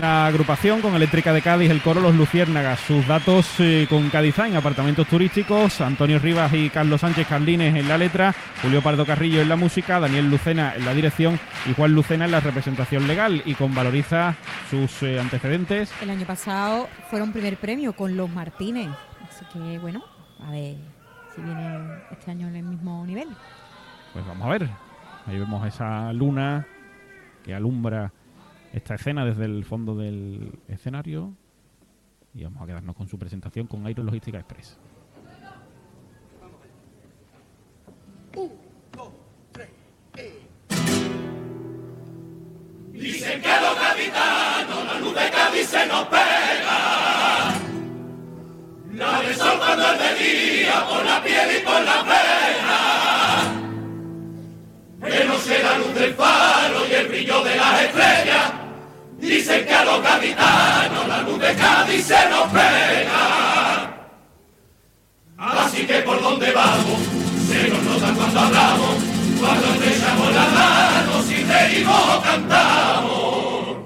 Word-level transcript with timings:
la 0.00 0.26
agrupación 0.26 0.80
con 0.80 0.94
Eléctrica 0.94 1.32
de 1.32 1.42
Cádiz, 1.42 1.70
el 1.70 1.82
coro 1.82 2.00
Los 2.00 2.14
Luciérnagas. 2.14 2.80
Sus 2.80 3.06
datos 3.06 3.48
eh, 3.60 3.86
con 3.88 4.10
Cadizain, 4.10 4.56
apartamentos 4.56 5.06
turísticos, 5.06 5.80
Antonio 5.80 6.18
Rivas 6.18 6.52
y 6.52 6.70
Carlos 6.70 7.00
Sánchez 7.00 7.26
Carlines 7.26 7.74
en 7.74 7.88
la 7.88 7.96
letra, 7.96 8.34
Julio 8.62 8.82
Pardo 8.82 9.06
Carrillo 9.06 9.40
en 9.40 9.48
la 9.48 9.56
música, 9.56 10.00
Daniel 10.00 10.30
Lucena 10.30 10.74
en 10.74 10.84
la 10.84 10.94
dirección 10.94 11.38
y 11.68 11.74
Juan 11.74 11.92
Lucena 11.92 12.26
en 12.26 12.30
la 12.30 12.40
representación 12.40 13.06
legal 13.06 13.42
y 13.44 13.54
con 13.54 13.74
Valoriza 13.74 14.34
sus 14.70 15.02
eh, 15.02 15.20
antecedentes. 15.20 15.92
El 16.02 16.10
año 16.10 16.26
pasado 16.26 16.88
fueron 17.10 17.32
primer 17.32 17.56
premio 17.56 17.92
con 17.94 18.16
Los 18.16 18.28
Martínez, 18.30 18.88
así 19.28 19.44
que 19.52 19.78
bueno, 19.78 20.04
a 20.40 20.50
ver 20.50 20.76
si 21.34 21.42
viene 21.42 21.78
este 22.10 22.30
año 22.30 22.48
en 22.48 22.56
el 22.56 22.64
mismo 22.64 23.04
nivel. 23.06 23.28
Pues 24.12 24.26
vamos 24.26 24.46
a 24.46 24.50
ver, 24.50 24.70
ahí 25.26 25.38
vemos 25.38 25.66
esa 25.66 26.12
luna 26.12 26.66
que 27.44 27.54
alumbra 27.54 28.12
esta 28.76 28.94
escena 28.94 29.24
desde 29.24 29.46
el 29.46 29.64
fondo 29.64 29.96
del 29.96 30.52
escenario 30.68 31.32
y 32.34 32.44
vamos 32.44 32.62
a 32.62 32.66
quedarnos 32.66 32.94
con 32.94 33.08
su 33.08 33.18
presentación 33.18 33.66
con 33.66 33.86
Aero 33.86 34.02
Logística 34.02 34.38
Express. 34.38 34.78
Dicen 42.92 43.40
que 43.40 43.48
los 43.48 43.74
capitanos 43.76 44.84
la 44.84 45.00
luz 45.00 45.14
de 45.14 45.30
Cádiz 45.30 45.66
se 45.68 45.86
nos 45.86 46.04
pega. 46.08 47.54
La 48.92 49.22
del 49.22 49.34
sol 49.34 49.58
cuando 49.58 49.92
es 49.92 49.98
de 49.98 50.14
día, 50.24 50.86
por 50.86 51.04
la 51.04 51.22
piel 51.22 51.56
y 51.56 51.64
por 51.64 51.82
la 51.82 52.04
pena. 52.04 52.78
Que 55.00 55.24
no 55.24 55.38
sea 55.38 55.62
la 55.62 55.78
luz 55.78 55.94
del 55.94 56.14
faro 56.14 56.86
y 56.90 56.92
el 56.92 57.08
brillo 57.08 57.42
de 57.42 57.56
las 57.56 57.82
estrellas 57.82 58.35
Dicen 59.46 59.64
que 59.64 59.74
a 59.74 59.84
los 59.84 60.02
gaditanos 60.02 61.06
la 61.06 61.22
luz 61.22 61.38
de 61.38 61.54
Cádiz 61.54 62.04
se 62.04 62.28
nos 62.30 62.50
pega. 62.50 63.94
Así 65.38 65.86
que 65.86 66.00
por 66.00 66.20
donde 66.20 66.50
vamos, 66.50 66.98
se 67.46 67.68
nos 67.68 67.80
nota 67.84 68.12
cuando 68.12 68.40
hablamos, 68.40 68.96
cuando 69.38 69.66
echamos 69.84 70.34
las 70.34 70.52
manos 70.52 71.30
y 71.30 71.44
reímos 71.44 72.16
o 72.16 72.22
cantamos. 72.22 73.76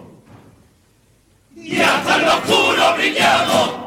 Y 1.57 1.79
hasta 1.83 2.17
en 2.17 2.25
lo 2.25 2.35
oscuro 2.37 2.95
brillamos. 2.97 3.80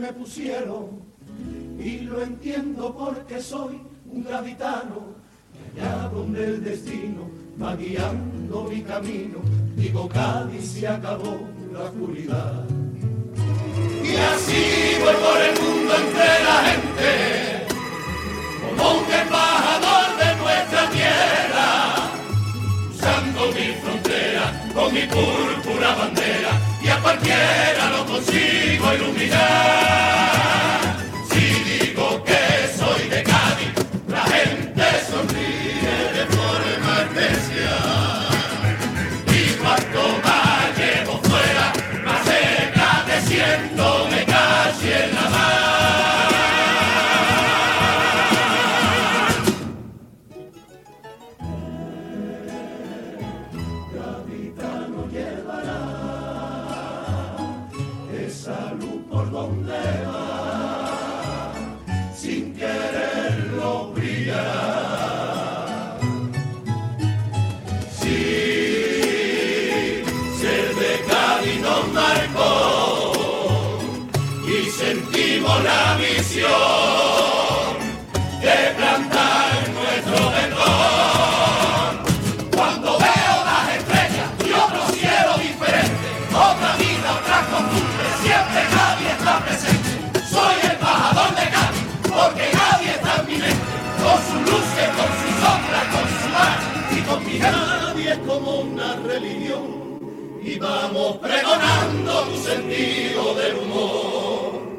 Me 0.00 0.12
pusieron 0.14 1.02
y 1.78 2.00
lo 2.00 2.22
entiendo 2.22 2.96
porque 2.96 3.40
soy 3.40 3.78
un 4.10 4.24
gaditano 4.24 5.14
allá 5.76 6.08
donde 6.08 6.44
el 6.44 6.64
destino 6.64 7.30
va 7.60 7.76
guiando 7.76 8.64
mi 8.64 8.80
camino. 8.80 9.38
Digo 9.76 10.08
Cádiz 10.08 10.72
se 10.72 10.88
acabó 10.88 11.40
la 11.72 11.80
oscuridad 11.80 12.64
y 14.02 14.16
así 14.16 14.96
voy 15.00 15.14
por 15.14 15.38
el 15.48 15.54
mundo 15.60 15.94
entre 16.02 16.44
la 16.48 16.58
gente 16.68 17.66
como 18.62 19.00
un 19.00 19.12
embajador 19.12 20.08
de 20.18 20.36
nuestra 20.42 20.90
tierra 20.90 22.10
usando 22.90 23.40
mi 23.48 23.66
frontera 23.82 24.70
con 24.74 24.94
mi 24.94 25.02
púrpura 25.02 25.94
bandera 25.94 26.69
cualquiera 27.02 27.90
lo 27.90 28.06
consigo 28.06 28.94
iluminar. 28.94 30.79
La 75.62 75.96
misión 75.98 76.48
de 78.40 78.74
plantar 78.76 79.68
nuestro 79.74 80.30
perdón. 80.30 81.92
Cuando 82.54 82.98
veo 82.98 83.34
las 83.44 83.76
estrellas 83.76 84.28
y 84.46 84.52
otro 84.52 84.88
cielo 84.94 85.32
diferente, 85.38 86.08
otra 86.32 86.76
vida, 86.76 87.08
otra 87.20 87.38
costumbre, 87.50 88.06
siempre 88.22 88.60
nadie 88.74 89.10
está 89.10 89.40
presente. 89.44 89.90
Soy 90.30 90.54
embajador 90.72 91.30
de 91.34 91.48
Cádiz, 91.50 91.86
porque 92.02 92.44
nadie 92.54 92.90
está 92.92 93.20
en 93.20 93.26
mi 93.26 93.36
mente, 93.36 93.64
con 94.02 94.18
su 94.28 94.36
luces, 94.50 94.88
con 94.96 95.10
su 95.20 95.28
sombra, 95.42 95.80
con 95.92 96.06
su 96.16 96.28
mar 96.36 96.56
y 96.90 97.00
con 97.02 97.26
mi 97.26 97.38
Nadie 97.38 98.12
es 98.12 98.18
como 98.18 98.60
una 98.60 98.96
religión. 99.06 99.98
Y 100.42 100.58
vamos 100.58 101.16
pregonando 101.18 102.22
tu 102.24 102.36
sentido 102.42 103.34
del 103.34 103.56
humor 103.56 104.69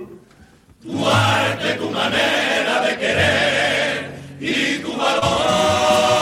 tu 0.92 1.06
arte, 1.06 1.74
tu 1.80 1.90
manera 1.90 2.82
de 2.86 2.98
querer 2.98 4.12
y 4.40 4.80
tu 4.80 4.92
valor. 4.98 6.21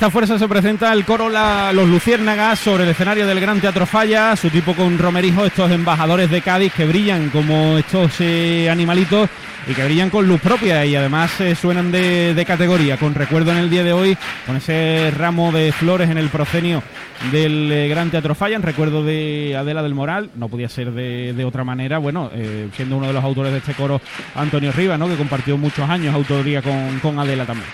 Esta 0.00 0.10
fuerza 0.10 0.38
se 0.38 0.48
presenta 0.48 0.94
el 0.94 1.04
coro 1.04 1.28
Los 1.28 1.86
Luciérnagas 1.86 2.58
sobre 2.58 2.84
el 2.84 2.88
escenario 2.88 3.26
del 3.26 3.38
Gran 3.38 3.60
Teatro 3.60 3.84
Falla, 3.84 4.34
su 4.34 4.48
tipo 4.48 4.74
con 4.74 4.96
Romerijo, 4.96 5.44
estos 5.44 5.70
embajadores 5.70 6.30
de 6.30 6.40
Cádiz 6.40 6.72
que 6.72 6.86
brillan 6.86 7.28
como 7.28 7.76
estos 7.76 8.18
eh, 8.20 8.70
animalitos 8.70 9.28
y 9.68 9.74
que 9.74 9.84
brillan 9.84 10.08
con 10.08 10.26
luz 10.26 10.40
propia 10.40 10.86
y 10.86 10.96
además 10.96 11.38
eh, 11.42 11.54
suenan 11.54 11.92
de, 11.92 12.42
categoría, 12.46 12.96
con 12.96 13.14
recuerdo 13.14 13.52
en 13.52 13.58
el 13.58 13.68
día 13.68 13.84
de 13.84 13.92
hoy, 13.92 14.16
con 14.46 14.56
ese 14.56 15.12
ramo 15.14 15.52
de 15.52 15.70
flores 15.70 16.08
en 16.08 16.16
el 16.16 16.30
procenio 16.30 16.82
del 17.30 17.70
eh, 17.70 17.88
Gran 17.88 18.10
Teatro 18.10 18.34
Falla, 18.34 18.56
en 18.56 18.62
recuerdo 18.62 19.04
de 19.04 19.54
Adela 19.54 19.82
del 19.82 19.94
Moral, 19.94 20.30
no 20.34 20.48
podía 20.48 20.70
ser 20.70 20.92
de, 20.92 21.44
otra 21.44 21.62
manera, 21.62 21.98
bueno, 21.98 22.30
siendo 22.74 22.96
uno 22.96 23.08
de 23.08 23.12
los 23.12 23.22
autores 23.22 23.52
de 23.52 23.58
este 23.58 23.74
coro 23.74 24.00
Antonio 24.34 24.72
Rivas, 24.72 24.98
¿no? 24.98 25.08
que 25.08 25.16
compartió 25.16 25.58
muchos 25.58 25.86
años 25.90 26.14
autoría 26.14 26.62
con, 26.62 27.00
con 27.00 27.18
Adela 27.18 27.44
también. 27.44 27.68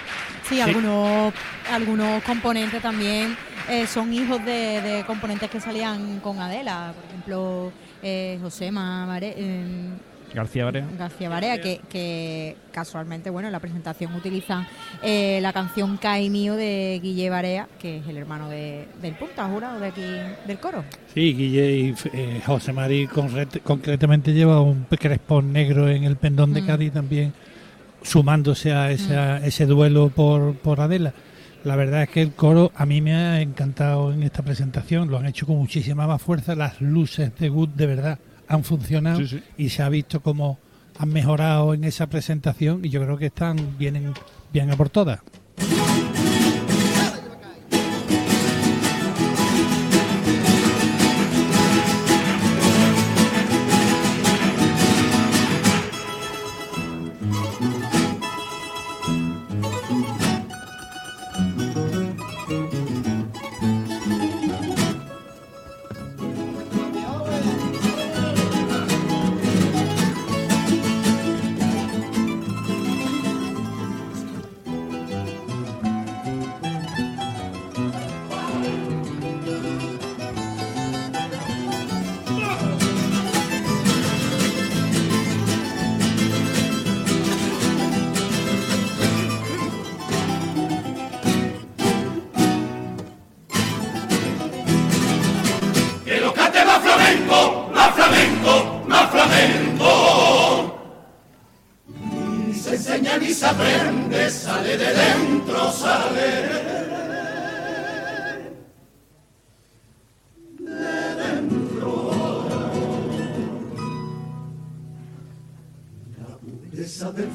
Sí, 0.48 0.60
algunos, 0.60 1.32
algunos 1.72 2.22
componentes 2.22 2.80
también 2.80 3.36
eh, 3.68 3.86
son 3.86 4.12
hijos 4.12 4.44
de, 4.44 4.80
de 4.80 5.04
componentes 5.06 5.50
que 5.50 5.60
salían 5.60 6.20
con 6.20 6.38
Adela, 6.40 6.92
por 6.94 7.04
ejemplo, 7.10 7.72
eh, 8.02 8.38
Josema 8.40 9.06
Mare- 9.06 9.34
eh, 9.36 9.64
García 10.34 10.64
Barea. 10.66 10.84
García 10.98 11.28
Barea, 11.28 11.60
que, 11.60 11.80
que 11.88 12.56
casualmente, 12.70 13.30
bueno, 13.30 13.48
en 13.48 13.52
la 13.52 13.60
presentación 13.60 14.14
utilizan 14.14 14.66
eh, 15.02 15.38
la 15.40 15.52
canción 15.52 15.96
Cae 15.96 16.28
Mío 16.28 16.54
de 16.56 17.00
Guille 17.02 17.30
Barea, 17.30 17.68
que 17.78 17.98
es 17.98 18.06
el 18.08 18.16
hermano 18.18 18.48
de, 18.50 18.86
del 19.00 19.14
punta, 19.14 19.46
jurado 19.46 19.80
de 19.80 19.86
aquí 19.86 20.04
del 20.46 20.58
coro. 20.58 20.84
Sí, 21.14 21.32
Guille 21.32 21.70
y 21.70 21.94
eh, 22.12 22.42
José 22.44 22.72
Mari 22.72 23.06
concret- 23.06 23.62
concretamente 23.62 24.32
lleva 24.34 24.60
un 24.60 24.84
crespón 24.84 25.52
negro 25.52 25.88
en 25.88 26.04
el 26.04 26.16
pendón 26.16 26.52
de 26.52 26.62
Mm. 26.62 26.66
Cádiz 26.66 26.92
también, 26.92 27.32
sumándose 28.06 28.72
a 28.72 28.90
esa- 28.92 29.44
ese 29.44 29.66
duelo 29.66 30.10
por, 30.10 30.54
por 30.56 30.80
Adela. 30.80 31.12
La 31.64 31.74
verdad 31.76 32.04
es 32.04 32.08
que 32.10 32.22
el 32.22 32.32
coro 32.32 32.70
a 32.76 32.86
mí 32.86 33.00
me 33.00 33.14
ha 33.14 33.40
encantado 33.40 34.12
en 34.12 34.22
esta 34.22 34.42
presentación, 34.42 35.10
lo 35.10 35.18
han 35.18 35.26
hecho 35.26 35.46
con 35.46 35.56
muchísima 35.56 36.06
más 36.06 36.22
fuerza, 36.22 36.54
las 36.54 36.80
luces 36.80 37.32
de 37.38 37.48
Good 37.48 37.70
de 37.70 37.86
verdad 37.86 38.18
han 38.48 38.62
funcionado 38.62 39.18
Sí, 39.18 39.26
sí. 39.26 39.42
y 39.58 39.68
se 39.70 39.82
ha 39.82 39.88
visto 39.88 40.20
cómo 40.20 40.58
han 40.98 41.08
mejorado 41.08 41.74
en 41.74 41.82
esa 41.82 42.06
presentación 42.06 42.84
y 42.84 42.90
yo 42.90 43.02
creo 43.02 43.18
que 43.18 43.26
están 43.26 43.76
vienen 43.76 44.12
bien 44.52 44.70
a 44.70 44.76
por 44.76 44.88
todas. 44.88 45.18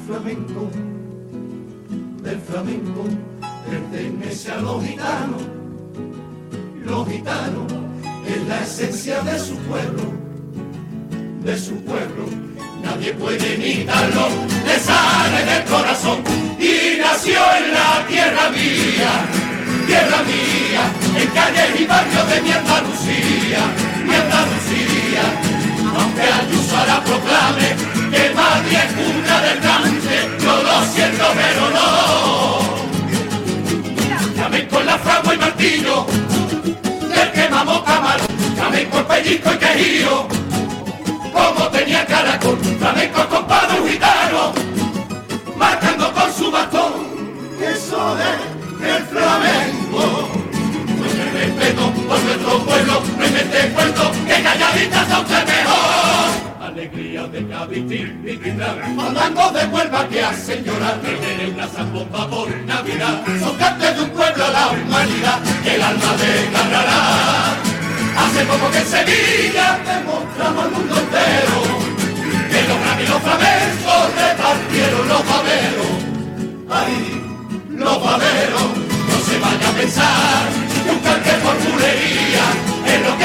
Flamenco, 0.06 0.70
del 2.22 2.40
flamenco, 2.40 3.04
pertenece 3.68 4.52
a 4.52 4.56
los 4.58 4.84
gitanos 4.84 5.42
los 6.84 7.08
gitanos 7.08 7.72
es 8.26 8.48
la 8.48 8.60
esencia 8.60 9.20
de 9.22 9.38
su 9.38 9.56
pueblo, 9.68 10.02
de 11.42 11.58
su 11.58 11.76
pueblo. 11.84 12.24
Nadie 12.82 13.14
puede 13.14 13.54
imitarlo, 13.54 14.28
le 14.66 14.78
sale 14.78 15.44
del 15.44 15.64
corazón 15.64 16.18
y 16.58 16.98
nació 16.98 17.40
en 17.56 17.72
la 17.72 18.04
tierra 18.08 18.50
mía, 18.50 19.12
tierra 19.86 20.22
mía, 20.24 20.82
en 21.16 21.28
calles 21.30 21.80
y 21.80 21.84
barrios 21.86 22.30
de 22.30 22.42
mi 22.42 22.52
Andalucía, 22.52 23.60
mi 24.04 24.14
Andalucía. 24.14 25.24
Aunque 25.96 26.22
Ayuso 26.22 26.76
la 26.86 27.04
proclame 27.04 27.91
martillo, 35.62 36.06
del 37.08 37.32
que 37.32 37.48
mamó 37.48 37.84
camarón, 37.84 38.26
flamenco 38.56 39.06
pellizco 39.06 39.52
y 39.52 39.58
quejío, 39.58 40.26
como 41.32 41.68
tenía 41.68 42.04
caracol, 42.04 42.58
flamenco 42.78 43.28
con 43.28 43.46
padre 43.46 43.80
un 43.80 43.88
gitano, 43.88 44.52
marcando 45.56 46.12
con 46.12 46.34
su 46.34 46.50
bastón, 46.50 46.92
eso 47.60 48.18
es 48.18 48.88
el 48.88 49.02
flamenco. 49.04 50.28
Pues 50.98 51.14
el 51.14 51.32
respeto 51.32 51.92
por 52.08 52.22
nuestro 52.22 52.58
pueblo, 52.64 53.02
no 53.18 53.24
invente 53.24 53.72
cuento, 53.72 54.12
que 54.26 54.42
calladita 54.42 55.02
está 55.02 55.20
usted 55.20 55.46
mejor. 55.46 56.11
De 57.30 57.46
Cádiz 57.46 57.78
y 57.78 58.90
mandando 58.96 59.52
de 59.52 59.64
Huelva 59.66 60.08
que 60.08 60.22
hacen 60.22 60.64
llorar, 60.64 61.00
que 61.00 61.12
tiene 61.12 61.50
una 61.54 61.68
zambomba 61.68 62.28
por 62.28 62.50
Navidad, 62.66 63.22
son 63.38 63.56
cantes 63.56 63.96
de 63.96 64.02
un 64.02 64.10
pueblo 64.10 64.44
a 64.44 64.50
la 64.50 64.70
humanidad, 64.70 65.40
que 65.62 65.74
el 65.76 65.82
alma 65.82 66.12
desgarrará. 66.18 67.54
Hace 68.18 68.44
poco 68.44 68.70
que 68.72 68.78
en 68.78 68.86
Sevilla 68.86 69.78
demostramos 69.86 70.64
al 70.64 70.70
mundo 70.72 70.96
entero, 70.98 71.62
que 72.50 72.68
los 72.68 72.80
grandes 72.80 73.06
y 73.06 73.12
los 73.12 73.22
flamencos 73.22 74.02
repartieron 74.18 75.08
los 75.08 75.22
baberos. 75.28 75.92
Ay, 76.70 77.22
los 77.70 78.04
baberos, 78.04 78.68
no 79.08 79.16
se 79.24 79.38
vaya 79.38 79.68
a 79.68 79.72
pensar 79.72 80.48
que 80.84 80.90
un 80.90 80.98
cante 80.98 81.30
por 81.44 81.56
bulería 81.70 82.44
es 82.84 83.00
lo 83.08 83.16
que 83.16 83.21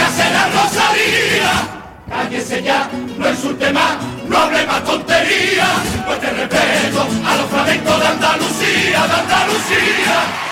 no 3.18 3.30
insulte 3.30 3.72
más, 3.74 3.98
no 4.28 4.38
hable 4.38 4.66
más 4.66 4.84
tontería, 4.84 5.68
pues 6.06 6.20
te 6.20 6.30
respeto 6.32 7.08
a 7.26 7.36
los 7.36 7.50
flamencos 7.50 8.00
de 8.00 8.08
Andalucía, 8.08 9.08
de 9.08 9.14
Andalucía. 9.14 10.48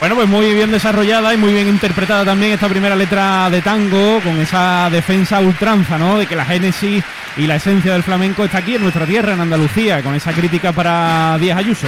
Bueno, 0.00 0.16
pues 0.16 0.28
muy 0.28 0.52
bien 0.52 0.70
desarrollada 0.70 1.32
y 1.32 1.38
muy 1.38 1.54
bien 1.54 1.66
interpretada 1.66 2.26
también 2.26 2.52
esta 2.52 2.68
primera 2.68 2.94
letra 2.94 3.48
de 3.48 3.62
tango, 3.62 4.20
con 4.20 4.38
esa 4.38 4.90
defensa 4.90 5.40
ultranza, 5.40 5.96
¿no? 5.96 6.18
De 6.18 6.26
que 6.26 6.36
la 6.36 6.44
génesis 6.44 7.02
y 7.38 7.46
la 7.46 7.56
esencia 7.56 7.94
del 7.94 8.02
flamenco 8.02 8.44
está 8.44 8.58
aquí 8.58 8.74
en 8.74 8.82
nuestra 8.82 9.06
tierra, 9.06 9.32
en 9.32 9.40
Andalucía, 9.40 10.02
con 10.02 10.14
esa 10.14 10.32
crítica 10.32 10.72
para 10.72 11.38
Díaz 11.38 11.56
Ayuso. 11.56 11.86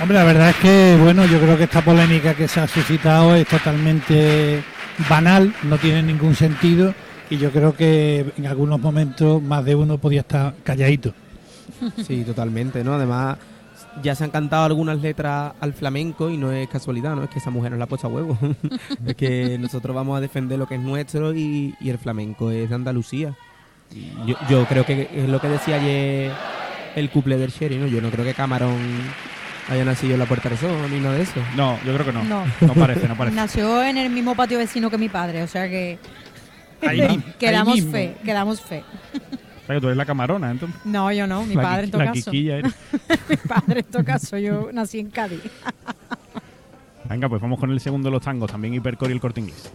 Hombre, 0.00 0.16
la 0.16 0.24
verdad 0.24 0.48
es 0.48 0.56
que, 0.56 0.96
bueno, 0.98 1.26
yo 1.26 1.38
creo 1.38 1.58
que 1.58 1.64
esta 1.64 1.84
polémica 1.84 2.32
que 2.32 2.48
se 2.48 2.58
ha 2.58 2.66
suscitado 2.66 3.34
es 3.34 3.46
totalmente 3.46 4.62
banal, 5.10 5.54
no 5.64 5.76
tiene 5.76 6.02
ningún 6.02 6.34
sentido 6.34 6.94
y 7.28 7.36
yo 7.36 7.50
creo 7.50 7.76
que 7.76 8.32
en 8.38 8.46
algunos 8.46 8.80
momentos 8.80 9.42
más 9.42 9.62
de 9.62 9.74
uno 9.74 9.98
podía 9.98 10.20
estar 10.20 10.54
calladito. 10.64 11.12
Sí, 12.04 12.24
totalmente, 12.24 12.82
¿no? 12.82 12.94
Además, 12.94 13.38
ya 14.02 14.14
se 14.14 14.24
han 14.24 14.30
cantado 14.30 14.64
algunas 14.64 15.00
letras 15.00 15.52
al 15.60 15.72
flamenco 15.72 16.28
y 16.30 16.36
no 16.36 16.50
es 16.50 16.68
casualidad, 16.68 17.14
¿no? 17.14 17.24
Es 17.24 17.30
que 17.30 17.38
esa 17.38 17.50
mujer 17.50 17.70
nos 17.70 17.78
la 17.78 17.84
ha 17.84 17.88
puesto 17.88 18.06
a 18.06 18.10
huevo. 18.10 18.38
es 19.06 19.14
que 19.14 19.58
nosotros 19.58 19.94
vamos 19.94 20.16
a 20.16 20.20
defender 20.20 20.58
lo 20.58 20.66
que 20.66 20.74
es 20.76 20.80
nuestro 20.80 21.34
y, 21.34 21.74
el 21.84 21.98
flamenco 21.98 22.50
es 22.50 22.68
de 22.70 22.74
Andalucía. 22.74 23.34
Yo, 24.26 24.36
yo 24.48 24.64
creo 24.66 24.84
que 24.84 25.08
es 25.14 25.28
lo 25.28 25.40
que 25.40 25.48
decía 25.48 25.76
ayer 25.76 26.32
el 26.96 27.10
couple 27.10 27.36
del 27.36 27.50
Sherry, 27.50 27.76
¿no? 27.76 27.86
Yo 27.86 28.00
no 28.00 28.10
creo 28.10 28.24
que 28.24 28.34
Camarón 28.34 28.78
haya 29.70 29.84
nacido 29.84 30.14
en 30.14 30.18
la 30.18 30.26
Puerta 30.26 30.48
del 30.48 30.58
Sol 30.58 30.90
ni 30.90 31.00
nada 31.00 31.14
de 31.14 31.22
eso. 31.22 31.40
No, 31.56 31.78
yo 31.84 31.94
creo 31.94 32.04
que 32.06 32.12
no. 32.12 32.24
No. 32.24 32.44
No 32.60 32.74
parece, 32.74 33.08
no 33.08 33.16
parece. 33.16 33.36
Nació 33.36 33.82
en 33.82 33.96
el 33.96 34.10
mismo 34.10 34.34
patio 34.34 34.58
vecino 34.58 34.90
que 34.90 34.98
mi 34.98 35.08
padre, 35.08 35.42
o 35.42 35.46
sea 35.48 35.68
que 35.68 35.98
Ahí 36.82 37.22
quedamos 37.38 37.74
ahí 37.74 37.80
mismo. 37.80 37.92
fe, 37.92 38.16
quedamos 38.24 38.60
fe. 38.60 38.82
O 38.82 39.66
sea, 39.66 39.76
que 39.76 39.80
tú 39.80 39.86
eres 39.86 39.96
la 39.96 40.04
camarona, 40.06 40.50
entonces. 40.50 40.80
No, 40.84 41.12
yo 41.12 41.26
no, 41.26 41.44
mi 41.44 41.54
La 41.54 41.62
padre 41.62 41.84
en 41.84 41.90
todo 41.92 42.02
la 42.02 42.12
caso. 42.12 42.30
quiquilla 42.30 42.56
eres. 42.58 42.74
mi 43.28 43.36
padre 43.36 43.80
en 43.80 43.86
todo 43.86 44.04
caso, 44.04 44.38
yo 44.38 44.70
nací 44.72 44.98
en 44.98 45.10
Cádiz. 45.10 45.40
Venga, 47.08 47.28
pues 47.28 47.40
vamos 47.42 47.58
con 47.60 47.70
el 47.70 47.80
segundo 47.80 48.08
de 48.08 48.12
los 48.12 48.22
tangos, 48.22 48.50
también 48.50 48.74
Hipercore 48.74 49.12
y 49.12 49.14
el 49.14 49.20
corte 49.20 49.40
inglés. 49.40 49.70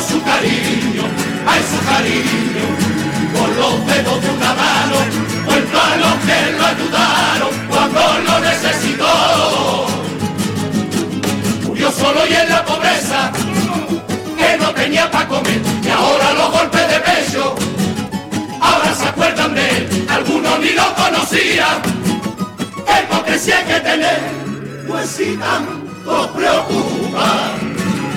Su 0.00 0.22
cariño, 0.22 1.04
ay 1.46 1.62
su 1.70 1.78
cariño, 1.84 2.66
con 3.34 3.56
los 3.56 3.86
dedos 3.86 4.22
de 4.22 4.30
una 4.30 4.54
mano, 4.54 4.96
vuelto 5.44 5.80
a 5.80 5.96
los 5.96 6.14
que 6.24 6.52
lo 6.56 6.66
ayudaron 6.66 7.50
cuando 7.68 8.00
lo 8.24 8.40
necesitó. 8.40 9.86
Murió 11.66 11.90
solo 11.92 12.26
y 12.28 12.34
en 12.34 12.48
la 12.48 12.64
pobreza, 12.64 13.32
que 14.36 14.56
no 14.58 14.70
tenía 14.72 15.10
para 15.10 15.28
comer, 15.28 15.60
y 15.82 15.88
ahora 15.88 16.32
los 16.32 16.50
golpes 16.50 16.88
de 16.88 17.00
pecho, 17.00 17.54
ahora 18.60 18.94
se 18.94 19.06
acuerdan 19.06 19.54
de 19.54 19.68
él, 19.68 20.06
algunos 20.08 20.60
ni 20.60 20.70
lo 20.70 20.94
conocían. 20.94 21.82
¿Qué 22.86 23.02
hipocresía 23.02 23.58
hay 23.58 23.64
que 23.64 23.80
tener? 23.80 24.20
Pues 24.88 25.10
si 25.10 25.36
tanto 25.36 26.32
preocupa. 26.32 27.69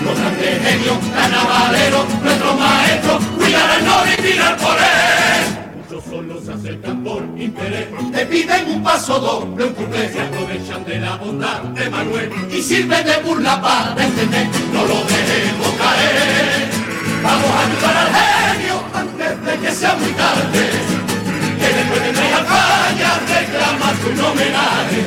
Los 0.03 0.19
grandes 0.19 0.61
genios, 0.63 0.97
carnavaleros, 1.13 2.05
nuestros 2.21 2.59
maestros, 2.59 3.23
cuidar 3.37 3.69
al 3.69 3.85
noble 3.85 4.13
y 4.17 4.21
tirar 4.21 4.57
por 4.57 4.77
él. 4.77 5.43
Muchos 5.77 6.03
solo 6.09 6.41
se 6.41 6.51
acercan 6.53 7.03
por 7.03 7.23
interés, 7.37 7.87
te 8.11 8.25
piden 8.25 8.69
un 8.69 8.83
paso 8.83 9.19
doble, 9.19 9.65
un 9.65 9.73
cuplé, 9.73 10.11
se 10.11 10.21
aprovechan 10.21 10.83
de 10.85 10.99
la 10.99 11.15
bondad 11.15 11.61
de 11.61 11.89
Manuel 11.89 12.29
y 12.51 12.61
sirven 12.61 13.05
de 13.05 13.17
burla 13.17 13.61
para 13.61 14.03
entender, 14.03 14.47
no 14.73 14.81
lo 14.85 14.95
dejemos 15.05 15.71
caer. 15.77 16.69
Vamos 17.23 17.49
a 17.49 17.59
ayudar 17.65 17.97
al 17.97 18.11
genio 18.13 18.83
antes 18.93 19.45
de 19.45 19.57
que 19.59 19.71
sea 19.71 19.95
muy 19.95 20.11
tarde, 20.11 20.69
que 21.59 21.73
después 21.77 22.03
de 22.03 22.11
tres 22.11 22.33
alfañas 22.33 23.19
reclamas 23.29 23.95
un 24.11 24.19
homenaje. 24.19 25.01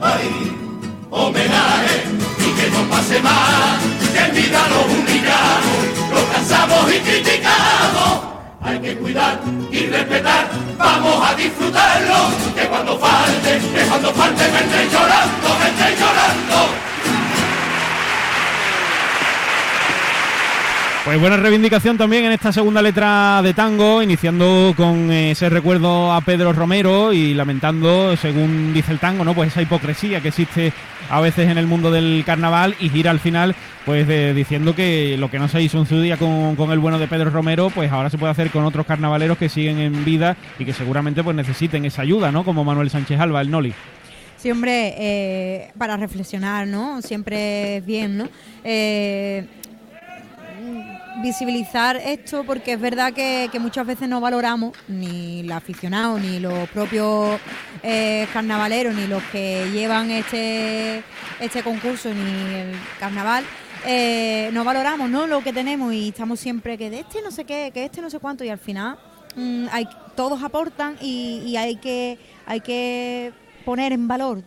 Ay, 0.00 0.52
homenaje 1.10 2.02
y 2.40 2.60
que 2.60 2.70
no 2.70 2.90
pase 2.90 3.20
más, 3.22 3.78
que 4.16 4.22
en 4.22 4.34
vida 4.34 4.68
los 4.68 4.84
humillamos, 4.86 6.10
los 6.10 6.24
cansamos 6.32 6.94
y 6.94 6.98
criticamos. 7.00 8.20
Hay 8.62 8.78
que 8.80 8.96
cuidar 8.96 9.40
y 9.70 9.86
respetar, 9.86 10.48
vamos 10.78 11.28
a 11.28 11.34
disfrutarlo, 11.34 12.18
que 12.54 12.66
cuando 12.66 12.98
falte, 12.98 13.60
que 13.74 13.84
cuando 13.86 14.12
falte 14.14 14.44
estéis 14.44 14.92
llorando, 14.92 15.48
estéis 15.68 16.00
llorando. 16.00 16.85
Pues 21.06 21.20
buena 21.20 21.36
reivindicación 21.36 21.96
también 21.96 22.24
en 22.24 22.32
esta 22.32 22.52
segunda 22.52 22.82
letra 22.82 23.40
de 23.40 23.54
tango, 23.54 24.02
iniciando 24.02 24.74
con 24.76 25.12
ese 25.12 25.48
recuerdo 25.48 26.12
a 26.12 26.20
Pedro 26.20 26.52
Romero 26.52 27.12
y 27.12 27.32
lamentando, 27.32 28.16
según 28.16 28.74
dice 28.74 28.90
el 28.90 28.98
tango, 28.98 29.24
¿no? 29.24 29.32
Pues 29.32 29.52
esa 29.52 29.62
hipocresía 29.62 30.20
que 30.20 30.28
existe 30.28 30.72
a 31.08 31.20
veces 31.20 31.48
en 31.48 31.58
el 31.58 31.68
mundo 31.68 31.92
del 31.92 32.24
carnaval 32.26 32.74
y 32.80 32.88
gira 32.88 33.12
al 33.12 33.20
final, 33.20 33.54
pues 33.84 34.08
diciendo 34.34 34.74
que 34.74 35.16
lo 35.16 35.30
que 35.30 35.38
no 35.38 35.46
se 35.46 35.62
hizo 35.62 35.78
en 35.78 35.86
su 35.86 36.00
día 36.00 36.16
con, 36.16 36.56
con 36.56 36.72
el 36.72 36.80
bueno 36.80 36.98
de 36.98 37.06
Pedro 37.06 37.30
Romero, 37.30 37.70
pues 37.70 37.92
ahora 37.92 38.10
se 38.10 38.18
puede 38.18 38.32
hacer 38.32 38.50
con 38.50 38.64
otros 38.64 38.84
carnavaleros 38.84 39.38
que 39.38 39.48
siguen 39.48 39.78
en 39.78 40.04
vida 40.04 40.36
y 40.58 40.64
que 40.64 40.72
seguramente 40.72 41.22
pues 41.22 41.36
necesiten 41.36 41.84
esa 41.84 42.02
ayuda, 42.02 42.32
¿no? 42.32 42.44
Como 42.44 42.64
Manuel 42.64 42.90
Sánchez 42.90 43.20
Alba, 43.20 43.42
el 43.42 43.50
Noli. 43.52 43.72
Sí, 44.38 44.50
hombre, 44.50 44.94
eh, 44.98 45.70
para 45.78 45.96
reflexionar, 45.96 46.66
¿no? 46.66 47.00
Siempre 47.00 47.76
es 47.76 47.86
bien, 47.86 48.18
¿no? 48.18 48.28
Eh, 48.64 49.46
visibilizar 51.22 51.96
esto 51.96 52.44
porque 52.44 52.72
es 52.72 52.80
verdad 52.80 53.12
que, 53.12 53.48
que 53.50 53.58
muchas 53.58 53.86
veces 53.86 54.08
no 54.08 54.20
valoramos 54.20 54.76
ni 54.88 55.40
el 55.40 55.52
aficionado 55.52 56.18
ni 56.18 56.38
los 56.38 56.68
propios 56.70 57.40
eh, 57.82 58.26
carnavaleros 58.32 58.94
ni 58.94 59.06
los 59.06 59.22
que 59.24 59.68
llevan 59.72 60.10
este 60.10 61.02
este 61.40 61.62
concurso 61.62 62.10
ni 62.12 62.54
el 62.54 62.74
carnaval 62.98 63.44
eh, 63.86 64.50
no 64.52 64.64
valoramos 64.64 65.08
no 65.08 65.26
lo 65.26 65.42
que 65.42 65.52
tenemos 65.52 65.92
y 65.92 66.08
estamos 66.08 66.38
siempre 66.38 66.76
que 66.76 66.90
de 66.90 67.00
este 67.00 67.22
no 67.22 67.30
sé 67.30 67.44
qué 67.44 67.70
que 67.72 67.84
este 67.84 68.02
no 68.02 68.10
sé 68.10 68.18
cuánto 68.18 68.44
y 68.44 68.50
al 68.50 68.58
final 68.58 68.98
mm, 69.36 69.66
hay, 69.72 69.88
todos 70.14 70.42
aportan 70.42 70.96
y, 71.00 71.56
hay 71.56 71.76
que 71.76 72.18
hay 72.46 72.60
que 72.60 73.32
poner 73.64 73.92
en 73.92 74.06
valor 74.08 74.42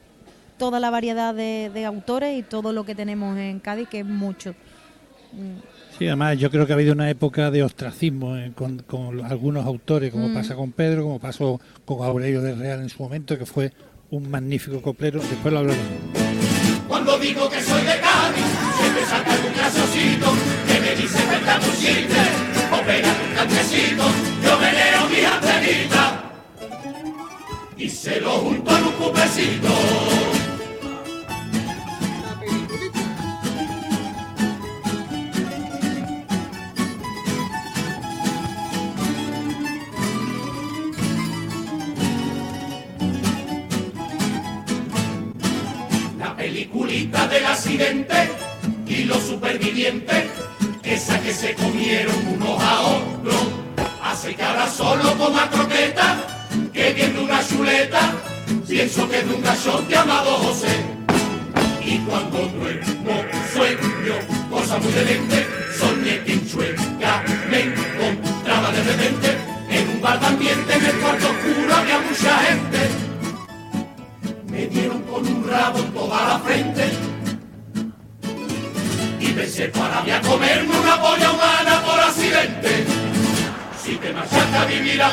toda 0.57 0.79
la 0.79 0.89
variedad 0.89 1.33
de, 1.33 1.71
de 1.73 1.85
autores 1.85 2.37
y 2.37 2.43
todo 2.43 2.73
lo 2.73 2.85
que 2.85 2.95
tenemos 2.95 3.37
en 3.37 3.59
Cádiz 3.59 3.87
que 3.87 3.99
es 3.99 4.05
mucho 4.05 4.53
Mm. 5.31 5.78
Sí, 5.99 6.07
además 6.07 6.37
yo 6.37 6.49
creo 6.49 6.65
que 6.65 6.71
ha 6.71 6.75
habido 6.75 6.93
una 6.93 7.09
época 7.09 7.51
de 7.51 7.61
ostracismo 7.61 8.37
eh, 8.37 8.53
con, 8.55 8.79
con 8.83 9.23
algunos 9.25 9.65
autores, 9.65 10.11
como 10.13 10.29
Mm. 10.29 10.33
pasa 10.33 10.55
con 10.55 10.71
Pedro, 10.71 11.03
como 11.03 11.19
pasó 11.19 11.59
con 11.83 12.05
Aurelio 12.07 12.41
del 12.41 12.57
Real 12.57 12.79
en 12.81 12.89
su 12.89 13.03
momento, 13.03 13.37
que 13.37 13.45
fue 13.45 13.73
un 14.09 14.31
magnífico 14.31 14.81
coplero. 14.81 15.19
Después 15.19 15.53
lo 15.53 15.59
hablaremos. 15.59 15.87
Cuando 16.87 17.19
digo 17.19 17.49
que 17.49 17.61
soy 17.61 17.81
de 17.81 17.99
Cádiz, 17.99 18.45
siempre 18.79 19.05
salta 19.05 19.33
algún 19.33 19.53
graciosito 19.53 20.27
que 20.67 20.79
me 20.79 20.95
dice 20.95 21.17
que 21.29 21.35
está 21.35 21.55
un 21.57 21.75
chiste 21.75 22.21
o 22.71 22.85
pega 22.85 23.09
un 23.29 23.35
cantecito. 23.35 24.03
Yo 24.43 24.57
me 24.57 24.71
leo 24.71 25.09
mi 25.09 25.25
antenita 25.25 26.23
y 27.77 27.89
se 27.89 28.21
lo 28.21 28.31
junto 28.31 28.77
en 28.77 28.83
un 28.85 28.91
cupecito. 28.93 29.67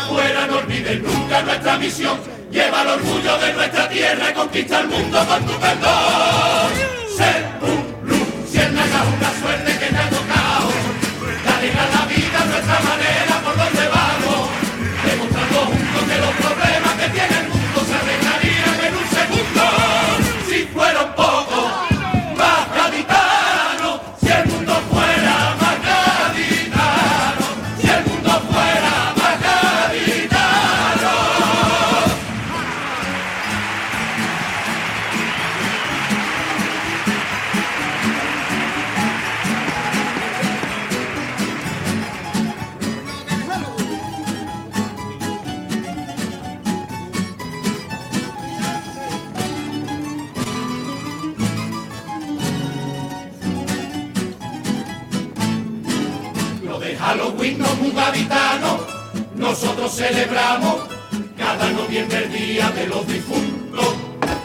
Afuera, 0.07 0.47
no 0.47 0.59
olvides 0.59 1.03
nunca 1.03 1.43
nuestra 1.43 1.79
misión. 1.79 2.19
Lleva 2.51 2.83
el 2.83 2.89
orgullo 2.89 3.39
de 3.39 3.53
nuestra 3.53 3.89
tierra 3.89 4.31
y 4.31 4.35
conquista 4.35 4.81
el 4.81 4.89
mundo 4.89 5.19
con 5.27 5.47
tu 5.47 5.53
perdón. 5.61 6.71
Ser 7.17 7.45
un 7.63 7.86
Halloween 56.95 57.59
no 57.59 57.67
un 57.81 57.95
gaditano, 57.95 58.79
nosotros 59.35 59.93
celebramos 59.97 60.83
cada 61.37 61.71
noviembre 61.71 62.25
el 62.25 62.33
día 62.33 62.71
de 62.71 62.87
los 62.87 63.07
difuntos. 63.09 63.95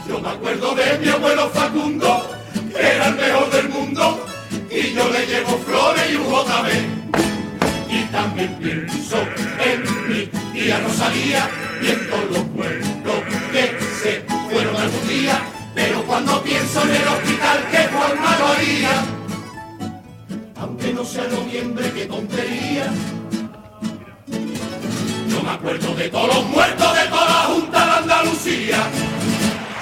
Yo 0.08 0.20
me 0.20 0.30
acuerdo 0.30 0.74
de 0.74 0.98
mi 1.00 1.10
abuelo 1.10 1.50
Facundo, 1.50 2.30
que 2.74 2.82
era 2.82 3.08
el 3.10 3.16
mejor 3.16 3.52
del 3.52 3.70
mundo, 3.70 4.26
y 4.72 4.94
yo 4.94 5.10
le 5.10 5.26
llevo 5.28 5.58
flores 5.60 6.04
y 6.12 6.16
un 6.16 6.24
JB. 6.24 7.92
Y 7.92 8.04
también 8.06 8.58
pienso 8.60 9.18
en 9.64 10.10
mi 10.10 10.26
tía 10.54 10.80
Rosalía 10.80 11.50
y 11.82 11.88
en 11.90 12.10
todos 12.10 12.32
los 12.32 12.48
muertos 12.48 13.16
que 13.52 13.78
se 14.02 14.26
fueron 14.50 14.76
algún 14.76 15.08
día, 15.08 15.44
pero 15.76 16.02
cuando 16.04 16.42
pienso 16.42 16.82
en 16.84 16.90
el 16.90 17.08
hospital 17.08 17.68
que 17.70 17.78
forma 17.90 18.38
lo 18.40 18.48
haría, 18.48 19.21
no 20.94 21.06
sea 21.06 21.28
noviembre, 21.28 21.92
qué 21.94 22.06
tontería. 22.06 22.86
Yo 25.30 25.42
me 25.42 25.52
acuerdo 25.52 25.96
de 25.96 26.10
todos 26.10 26.28
los 26.28 26.46
muertos 26.46 26.96
de 26.96 27.08
toda 27.08 27.26
la 27.26 27.44
Junta 27.54 27.86
de 27.86 27.92
Andalucía. 27.92 28.78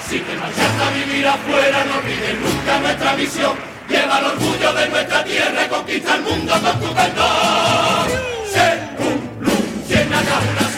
Si 0.08 0.18
te 0.20 0.36
marchaste 0.36 0.82
a 0.82 0.90
vivir 0.90 1.26
afuera, 1.26 1.84
no 1.84 1.98
olvides 1.98 2.40
nunca 2.40 2.80
nuestra 2.80 3.16
misión. 3.16 3.52
Lleva 3.88 4.18
el 4.18 4.24
orgullo 4.26 4.72
de 4.72 4.88
nuestra 4.88 5.24
tierra 5.24 5.64
y 5.64 5.68
conquista 5.68 6.16
el 6.16 6.22
mundo 6.22 6.52
con 6.52 6.80
tu 6.80 6.94
perdón. 6.94 8.08
Ser 8.52 8.78
un 8.98 9.44
luciérnaga, 9.44 10.40
una 10.52 10.69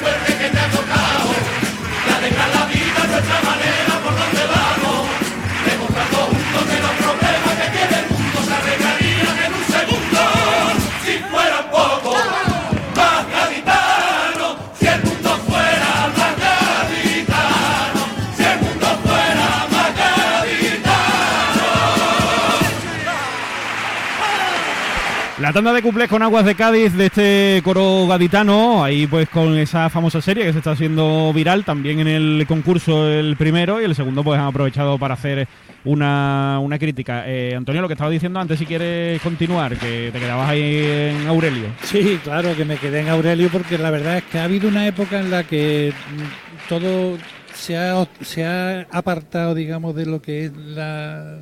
La 25.53 25.57
tanda 25.57 25.75
de 25.75 25.83
cuplés 25.83 26.09
con 26.09 26.23
aguas 26.23 26.47
de 26.47 26.55
Cádiz 26.55 26.95
de 26.95 27.05
este 27.05 27.61
coro 27.63 28.07
gaditano, 28.07 28.83
ahí 28.83 29.07
pues 29.07 29.29
con 29.29 29.59
esa 29.59 29.91
famosa 29.91 30.23
serie 30.23 30.47
que 30.47 30.53
se 30.53 30.61
está 30.61 30.71
haciendo 30.71 31.31
viral, 31.35 31.63
también 31.63 32.01
en 32.01 32.09
el 32.09 32.47
concurso 32.49 33.07
el 33.07 33.37
primero 33.37 33.79
y 33.79 33.85
el 33.85 33.95
segundo 33.95 34.25
pues 34.25 34.41
han 34.41 34.47
aprovechado 34.47 34.97
para 34.97 35.13
hacer 35.13 35.47
una, 35.85 36.59
una 36.59 36.79
crítica. 36.79 37.25
Eh, 37.27 37.55
Antonio, 37.55 37.83
lo 37.83 37.89
que 37.89 37.93
estaba 37.93 38.09
diciendo 38.09 38.41
antes, 38.41 38.59
si 38.59 38.65
quieres 38.65 39.21
continuar, 39.21 39.77
que 39.77 40.09
te 40.11 40.19
quedabas 40.19 40.49
ahí 40.49 40.87
en 41.11 41.27
Aurelio. 41.27 41.67
Sí, 41.83 42.19
claro 42.25 42.57
que 42.57 42.65
me 42.65 42.79
quedé 42.79 43.01
en 43.01 43.11
Aurelio 43.11 43.51
porque 43.53 43.77
la 43.77 43.91
verdad 43.91 44.17
es 44.17 44.25
que 44.25 44.39
ha 44.39 44.45
habido 44.45 44.71
una 44.71 44.87
época 44.87 45.21
en 45.21 45.31
la 45.31 45.45
que 45.45 45.93
mm, 45.93 46.69
todo 46.71 47.19
se 47.53 47.77
ha, 47.77 48.09
se 48.23 48.47
ha 48.47 48.87
apartado, 48.91 49.55
digamos, 49.55 49.95
de 49.95 50.07
lo 50.07 50.23
que 50.23 50.47
es 50.47 50.57
la, 50.57 51.37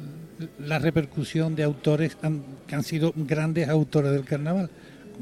la 0.58 0.78
repercusión 0.78 1.54
de 1.54 1.62
autores 1.64 2.16
han- 2.22 2.42
que 2.66 2.74
han 2.74 2.82
sido 2.82 3.12
grandes 3.16 3.68
autores 3.68 4.12
del 4.12 4.24
carnaval. 4.24 4.70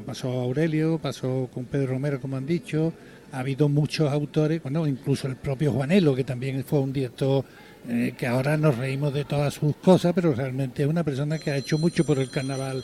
Pasó 0.05 0.29
Aurelio, 0.31 0.97
pasó 0.97 1.49
con 1.53 1.65
Pedro 1.65 1.87
Romero, 1.93 2.21
como 2.21 2.37
han 2.37 2.45
dicho. 2.45 2.93
Ha 3.31 3.39
habido 3.39 3.69
muchos 3.69 4.11
autores, 4.11 4.61
bueno, 4.63 4.87
incluso 4.87 5.27
el 5.27 5.35
propio 5.35 5.71
Juanelo, 5.71 6.15
que 6.15 6.23
también 6.23 6.63
fue 6.63 6.79
un 6.79 6.93
director 6.93 7.43
eh, 7.87 8.13
que 8.17 8.27
ahora 8.27 8.57
nos 8.57 8.77
reímos 8.77 9.13
de 9.13 9.23
todas 9.23 9.53
sus 9.53 9.75
cosas, 9.77 10.11
pero 10.13 10.33
realmente 10.33 10.83
es 10.83 10.89
una 10.89 11.03
persona 11.03 11.37
que 11.39 11.51
ha 11.51 11.55
hecho 11.57 11.77
mucho 11.77 12.03
por 12.05 12.19
el 12.19 12.29
carnaval, 12.29 12.83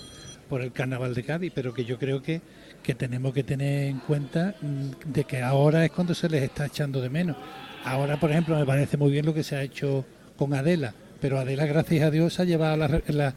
por 0.49 0.61
el 0.61 0.71
carnaval 0.71 1.13
de 1.13 1.23
Cádiz, 1.23 1.51
pero 1.53 1.73
que 1.73 1.83
yo 1.83 1.97
creo 1.99 2.21
que, 2.21 2.39
que 2.81 2.95
tenemos 2.95 3.33
que 3.33 3.43
tener 3.43 3.87
en 3.89 3.99
cuenta 3.99 4.55
mm, 4.61 5.11
de 5.11 5.23
que 5.25 5.41
ahora 5.41 5.83
es 5.83 5.91
cuando 5.91 6.13
se 6.15 6.29
les 6.29 6.43
está 6.43 6.67
echando 6.67 7.01
de 7.01 7.09
menos. 7.09 7.35
Ahora, 7.83 8.17
por 8.19 8.31
ejemplo, 8.31 8.57
me 8.57 8.65
parece 8.65 8.95
muy 8.97 9.11
bien 9.11 9.25
lo 9.25 9.33
que 9.33 9.43
se 9.43 9.55
ha 9.57 9.63
hecho 9.63 10.05
con 10.37 10.53
Adela, 10.53 10.93
pero 11.25 11.39
Adela, 11.39 11.65
gracias 11.65 12.03
a 12.03 12.11
Dios, 12.11 12.35
se 12.35 12.43
ha 12.43 12.45
llevado 12.45 12.77
la, 12.77 12.85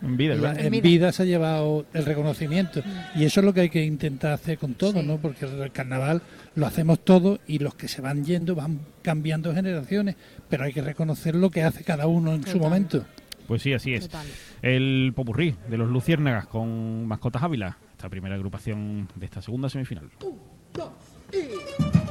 En 0.03 0.17
vida, 0.19 0.35
la- 0.35 0.41
¿verdad? 0.43 0.59
en 0.61 0.67
En 0.67 0.71
vida. 0.73 0.83
vida. 0.83 1.13
se 1.13 1.23
ha 1.23 1.25
llevado 1.25 1.87
el 1.95 2.05
reconocimiento. 2.05 2.83
Y 3.15 3.25
eso 3.25 3.41
es 3.41 3.47
lo 3.47 3.55
que 3.55 3.63
hay 3.63 3.71
que 3.71 3.83
intentar 3.83 4.33
hacer 4.33 4.59
con 4.59 4.75
todo, 4.75 5.01
Sí. 5.01 5.07
¿no? 5.07 5.17
Porque 5.17 5.47
el 5.47 5.73
carnaval 5.73 6.21
lo 6.55 6.67
hacemos 6.67 7.03
todo 7.03 7.39
y 7.47 7.61
los 7.61 7.75
que 7.77 7.89
se 7.89 8.03
van 8.03 8.27
yendo 8.27 8.55
van 8.55 8.81
cambiando 9.01 9.55
generaciones, 9.55 10.17
pero 10.51 10.65
hay 10.65 10.75
que 10.75 10.83
reconocer 10.83 11.35
lo 11.35 11.49
que 11.51 11.63
hace 11.63 11.83
cada 11.83 12.07
uno 12.09 12.35
en 12.35 12.47
su 12.47 12.59
momento. 12.59 13.07
Pues 13.47 13.63
sí, 13.63 13.73
así 13.73 13.95
es. 13.95 14.03
Total. 14.03 14.27
El 14.61 15.15
popurrí 15.17 15.55
de 15.71 15.79
los 15.79 15.89
Luciérnagas 15.89 16.47
con 16.47 17.07
Mascotas 17.07 17.43
Ávila, 17.43 17.79
esta 17.93 18.11
primera 18.11 18.35
agrupación 18.35 19.09
de 19.15 19.25
esta 19.25 19.41
segunda 19.41 19.71
semifinal. 19.71 20.11
Esta 20.21 20.27
historia 20.27 20.93
que 21.31 22.08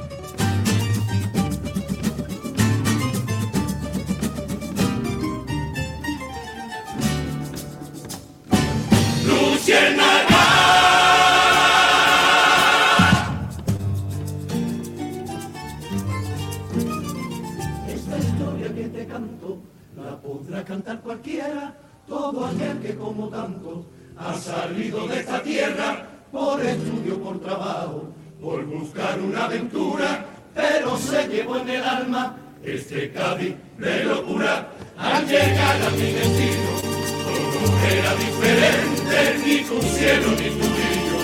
de 33.78 34.04
locura. 34.04 34.68
Al 34.96 35.26
llegar 35.26 35.82
a 35.82 35.90
mi 35.90 36.12
destino, 36.12 36.70
todo 36.82 37.78
era 37.86 38.14
diferente, 38.14 38.97
ni 39.44 39.58
tu 39.64 39.80
cielo 39.82 40.30
ni 40.38 40.48
tu 40.58 40.66
brillo, 40.74 41.18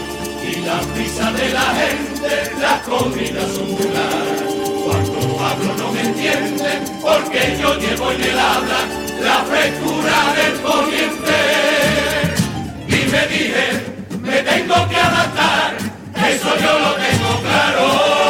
y 0.48 0.60
la 0.66 0.78
prisa 0.92 1.32
de 1.32 1.48
la 1.50 1.66
gente, 1.80 2.52
las 2.60 2.80
comidas 2.82 3.50
son 3.54 3.68
raras. 3.94 4.54
Cuando 4.84 5.18
hablo 5.44 5.74
no 5.78 5.92
me 5.92 6.00
entienden, 6.00 6.84
porque 7.00 7.56
yo 7.60 7.78
llevo 7.78 8.10
en 8.12 8.22
el 8.22 8.38
habla 8.38 8.80
la 9.22 9.44
frescura 9.44 10.34
del 10.36 10.54
poniente. 10.60 11.38
Y 12.88 13.10
me 13.10 13.22
dije, 13.28 13.66
me 14.20 14.42
tengo 14.42 14.88
que 14.88 14.96
adaptar, 14.96 15.76
eso 16.28 16.50
yo 16.64 16.78
lo 16.78 16.94
tengo 16.94 17.40
claro. 17.42 18.23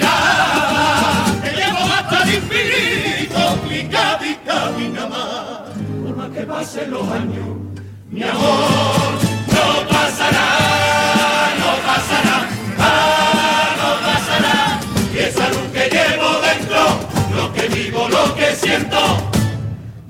Mirada. 0.00 1.40
Te 1.42 1.50
llevo 1.52 1.78
hasta 1.78 2.22
el 2.22 2.34
infinito, 2.34 3.58
mi 3.68 3.88
Cádiz 3.88 4.38
camina 4.44 5.06
más. 5.06 5.60
Por 6.02 6.16
más 6.16 6.30
que 6.30 6.42
pasen 6.42 6.90
los 6.90 7.08
años, 7.10 7.48
mi 8.10 8.22
amor 8.22 9.10
no 9.54 9.88
pasará, 9.88 10.48
no 11.58 11.70
pasará, 11.86 12.48
ah, 12.78 13.68
no 13.80 13.90
pasará. 14.06 14.80
Y 15.14 15.18
esa 15.18 15.48
luz 15.48 15.68
que 15.72 15.88
llevo 15.88 16.40
dentro, 16.40 16.80
lo 17.36 17.52
que 17.52 17.68
digo, 17.68 18.08
lo 18.08 18.34
que 18.34 18.54
siento, 18.54 19.30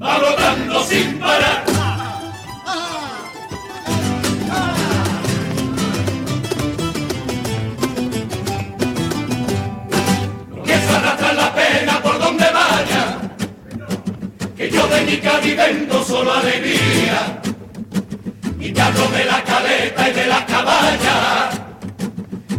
va 0.02 0.18
brotando 0.18 0.82
sin 0.84 1.18
parar. 1.18 1.69
Cádiz 15.18 15.56
vendo 15.56 16.04
solo 16.04 16.32
alegría, 16.32 17.40
y 18.58 18.70
te 18.70 18.80
hablo 18.80 19.08
de 19.08 19.24
la 19.24 19.42
caleta 19.42 20.08
y 20.08 20.12
de 20.12 20.26
las 20.26 20.44
caballas, 20.44 21.60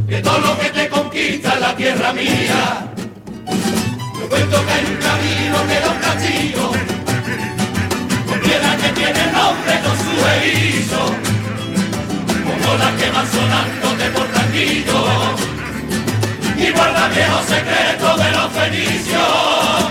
de 0.05 0.21
todo 0.21 0.39
lo 0.39 0.59
que 0.59 0.69
te 0.69 0.89
conquista 0.89 1.55
la 1.59 1.75
tierra 1.75 2.11
mía. 2.13 2.87
Yo 4.19 4.29
cuento 4.29 4.65
que 4.65 4.71
hay 4.71 4.85
un 4.85 4.97
camino 4.97 5.57
que 5.67 5.79
da 5.79 5.89
un 5.91 5.99
castillo, 5.99 6.71
con 8.27 8.39
piedra 8.41 8.77
que 8.77 8.89
tiene 8.99 9.31
nombre 9.31 9.79
con 9.85 9.97
su 10.03 10.27
erizo, 10.27 11.03
como 12.43 12.77
las 12.77 12.93
que 13.01 13.11
van 13.11 13.31
sonando 13.31 13.95
de 13.97 14.09
por 14.11 14.31
y 16.57 16.69
guarda 16.71 17.07
viejos 17.07 17.45
secretos 17.45 18.17
de 18.23 18.31
los 18.31 18.51
fenicios. 18.51 19.90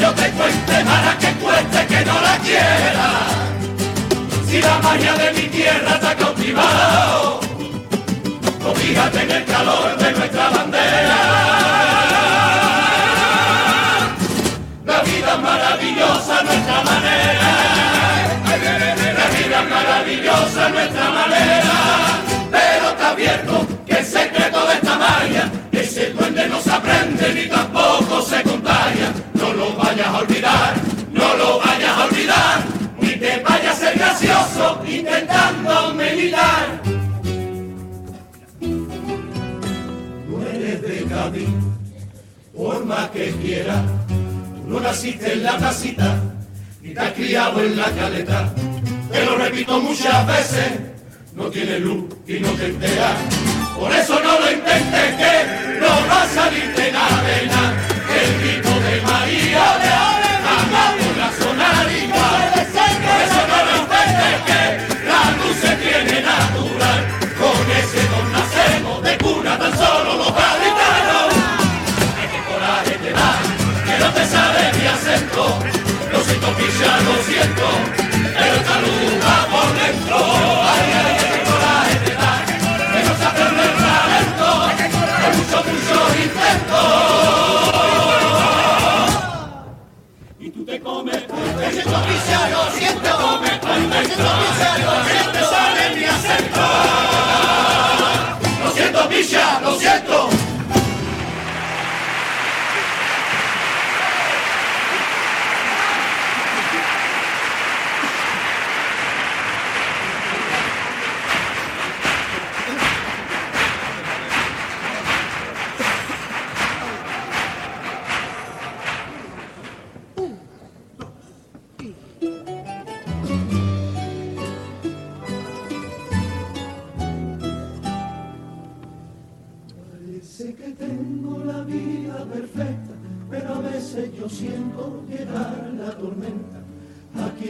Yo 0.00 0.10
te 0.12 0.30
cuente, 0.30 0.84
para 0.84 1.18
que 1.18 1.32
cueste 1.42 1.86
que 1.86 2.04
no 2.04 2.20
la 2.20 2.36
quiera. 2.38 3.08
Si 4.48 4.60
la 4.60 4.78
magia 4.78 5.14
de 5.14 5.32
mi 5.32 5.48
tierra 5.48 6.00
te 6.00 6.06
ha 6.06 6.16
cautivado, 6.16 7.44
en 8.94 9.30
el 9.30 9.44
calor 9.44 9.96
de 9.96 10.12
nuestra 10.12 10.50
bandera. 10.50 11.16
La 14.84 15.02
vida 15.02 15.34
es 15.34 15.40
maravillosa, 15.40 16.42
nuestra 16.42 16.82
manera. 16.84 17.50
La 18.48 19.26
vida 19.36 19.62
es 19.62 19.70
maravillosa, 19.70 20.68
nuestra 20.68 21.10
manera. 21.10 21.72
Pero 22.50 22.88
está 22.90 23.10
abierto 23.10 23.66
que 23.86 23.94
el 23.94 24.06
secreto 24.06 24.66
de 24.66 24.74
esta 24.74 24.98
magia, 24.98 25.50
ese 25.72 26.10
duende 26.10 26.48
no 26.48 26.60
se 26.60 26.70
aprende 26.70 27.34
ni 27.34 27.48
tampoco 27.48 27.73
por 42.84 42.96
más 42.96 43.10
que 43.10 43.30
quieras, 43.42 43.82
tú 44.08 44.68
no 44.68 44.80
naciste 44.80 45.32
en 45.32 45.42
la 45.42 45.56
casita, 45.56 46.20
ni 46.82 46.92
te 46.92 47.00
has 47.00 47.12
criado 47.12 47.62
en 47.62 47.76
la 47.76 47.90
caleta. 47.90 48.52
Te 49.10 49.24
lo 49.24 49.36
repito 49.36 49.80
muchas 49.80 50.26
veces, 50.26 50.72
no 51.34 51.44
tienes 51.46 51.80
luz 51.80 52.04
y 52.26 52.40
no 52.40 52.48
te 52.50 52.66
enteras. 52.66 53.16
Por 53.78 53.90
eso 53.92 54.20
no 54.20 54.40
lo 54.40 54.52
intentes 54.52 55.14
que 55.16 55.80
no 55.80 55.88
va 56.08 56.22
a 56.22 56.28
salir 56.28 56.74
de 56.74 56.92
nada 56.92 57.22
de 57.22 57.46
nada. 57.46 57.74
El 58.20 58.30
grito 58.40 58.70
de 58.86 59.00
María 59.02 59.64
jamás 60.46 60.94
podrá 61.00 61.32
sonar 61.38 61.86
igual. 61.90 62.52
Por 63.04 63.18
eso 63.26 63.40
no 63.50 63.58
lo 63.66 63.72
intentes 63.82 64.36
que 64.48 64.62
la 65.08 65.22
luz 65.38 65.56
se 65.62 65.72
tiene 65.76 66.22
natural. 66.22 67.00
Con 67.38 67.70
ese 67.80 68.13
picha, 76.74 77.00
lo 77.02 77.22
siento, 77.22 78.13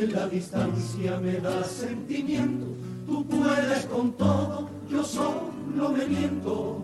la 0.09 0.27
distancia 0.27 1.19
me 1.21 1.39
da 1.39 1.65
sentimiento, 1.65 2.67
tú 3.07 3.27
puedes 3.27 3.87
con 3.87 4.13
todo, 4.13 4.69
yo 4.91 5.05
solo 5.05 5.91
me 5.97 6.07
miento. 6.07 6.83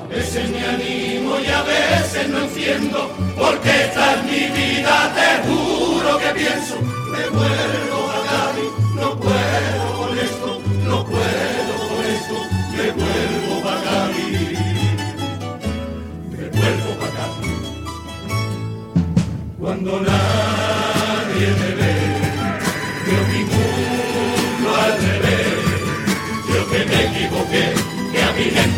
A 0.00 0.06
veces 0.08 0.50
me 0.50 0.64
animo 0.64 1.38
y 1.38 1.46
a 1.46 1.62
veces 1.62 2.28
no 2.28 2.38
entiendo, 2.40 3.10
porque 3.36 3.70
esta 3.84 4.14
es 4.14 4.24
mi 4.24 4.46
vida, 4.58 5.12
te 5.14 5.48
juro 5.48 6.18
que 6.18 6.30
pienso, 6.40 6.76
me 7.12 7.28
vuelvo 7.30 8.10
a 8.10 8.20
Cádiz, 8.30 8.70
no 8.94 9.08
puedo 9.18 9.84
con 9.98 10.18
esto, 10.18 10.60
no 10.86 11.04
puedo 11.04 11.72
con 11.88 12.00
esto, 12.16 12.36
me 12.76 12.86
vuelvo 12.92 13.68
a 13.68 13.76
Cádiz, 13.84 14.58
me 16.30 16.44
vuelvo 16.48 16.90
a 17.04 17.08
Cádiz. 17.16 17.58
Cuando 19.58 20.00
nadie 20.00 20.27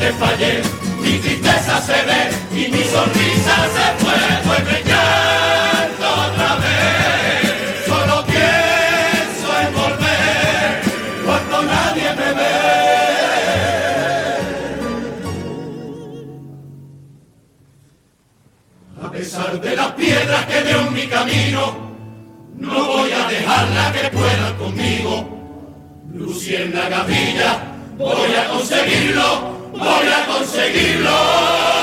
gente 0.01 0.13
fallé, 0.19 0.63
mi 1.01 1.19
tristeza 1.19 1.81
se 1.83 1.93
ve 1.93 2.31
y 2.53 2.71
mi 2.71 2.85
sonrisa 2.85 3.57
se 3.75 4.05
fue, 4.05 4.15
vuelve 4.47 4.81
otra 6.01 6.57
vez. 6.57 7.87
Solo 7.87 8.25
pienso 8.25 9.49
en 9.61 9.75
volver 9.75 10.81
cuando 11.25 11.63
nadie 11.63 12.09
me 12.19 12.33
ve. 12.39 12.57
A 19.03 19.11
pesar 19.11 19.61
de 19.61 19.77
las 19.77 19.93
piedras 19.93 20.47
que 20.47 20.63
veo 20.63 20.81
en 20.81 20.93
mi 20.95 21.07
camino, 21.07 21.91
no 22.57 22.87
voy 22.87 23.13
a 23.13 23.29
dejarla 23.29 23.93
que 23.93 24.09
puedan 24.17 24.57
conmigo. 24.57 25.37
Luciérnaga 26.13 26.89
Gavilla, 26.89 27.63
voy 27.97 28.35
a 28.35 28.49
conseguirlo, 28.49 29.50
voy 29.81 30.09
a 30.09 30.27
conseguirlo. 30.27 31.80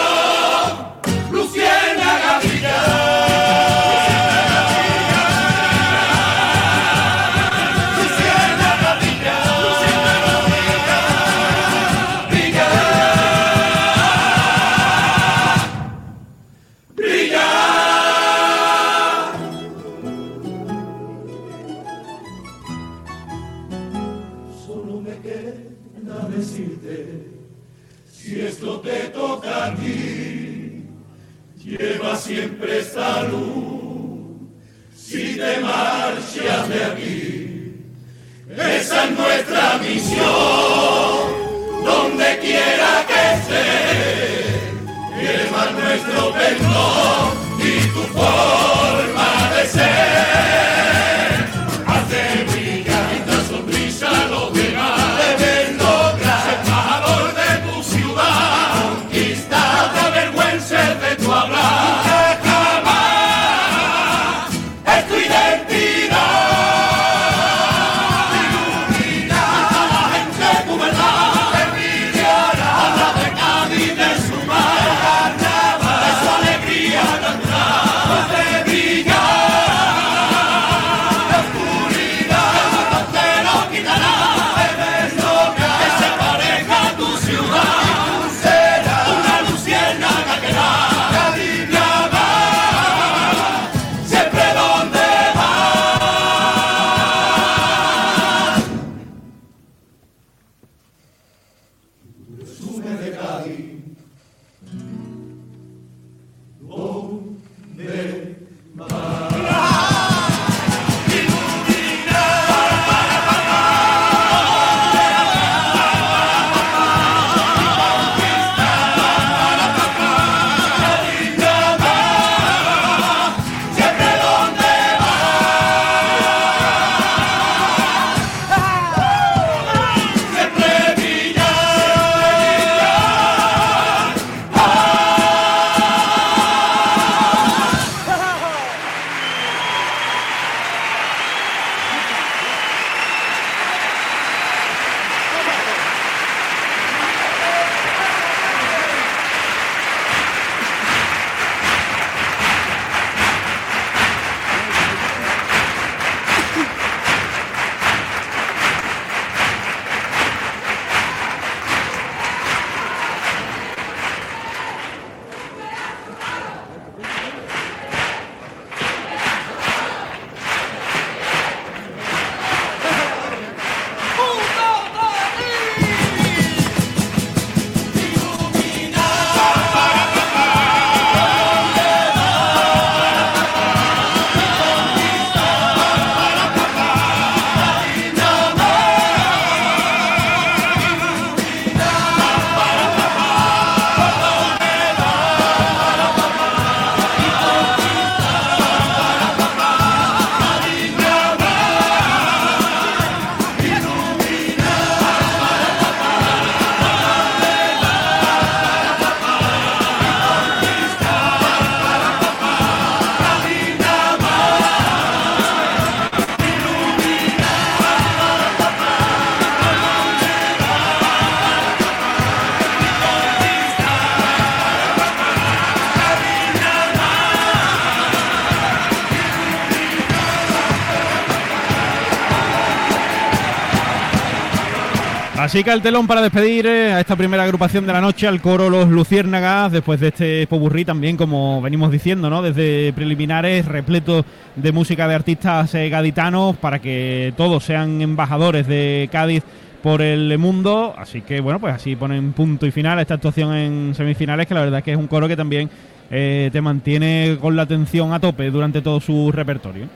Así 235.47 235.63
que 235.63 235.71
el 235.71 235.81
telón 235.81 236.07
para 236.07 236.21
despedir 236.21 236.67
eh, 236.67 236.91
a 236.91 236.99
esta 236.99 237.15
primera 237.15 237.43
agrupación 237.43 237.88
de 237.88 237.93
la 237.93 238.01
noche, 238.01 238.27
al 238.27 238.41
coro 238.41 238.69
Los 238.69 238.89
Luciérnagas, 238.89 239.71
después 239.71 239.97
de 239.97 240.10
este 240.10 240.45
popurrí 240.45 240.83
también, 240.83 241.15
como 241.15 241.62
venimos 241.62 241.89
diciendo, 241.89 242.29
¿no? 242.29 242.41
Desde 242.41 242.91
preliminares, 242.91 243.65
repleto 243.65 244.25
de 244.57 244.71
música 244.73 245.07
de 245.07 245.15
artistas 245.15 245.73
eh, 245.73 245.88
gaditanos, 245.88 246.57
para 246.57 246.79
que 246.79 247.33
todos 247.38 247.63
sean 247.63 248.01
embajadores 248.01 248.67
de 248.67 249.07
Cádiz 249.10 249.41
por 249.81 250.01
el 250.01 250.38
mundo. 250.38 250.93
Así 250.97 251.21
que, 251.21 251.39
bueno, 251.39 251.62
pues 251.62 251.75
así 251.75 251.95
ponen 251.95 252.33
punto 252.33 252.65
y 252.65 252.71
final 252.71 252.99
a 252.99 253.03
esta 253.03 253.13
actuación 253.13 253.55
en 253.55 253.95
semifinales, 253.95 254.47
que 254.47 254.53
la 254.53 254.60
verdad 254.60 254.79
es 254.79 254.83
que 254.83 254.91
es 254.91 254.97
un 254.97 255.07
coro 255.07 255.29
que 255.29 255.38
también 255.38 255.69
eh, 256.12 256.49
te 256.51 256.60
mantiene 256.60 257.38
con 257.39 257.55
la 257.55 257.62
atención 257.62 258.12
a 258.12 258.19
tope 258.19 258.51
durante 258.51 258.81
todo 258.81 258.99
su 258.99 259.31
repertorio. 259.31 259.88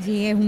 Sí, 0.00 0.26
es 0.26 0.34
un 0.34 0.38